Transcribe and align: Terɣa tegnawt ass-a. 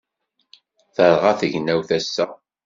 Terɣa 0.95 1.31
tegnawt 1.39 1.89
ass-a. 1.97 2.25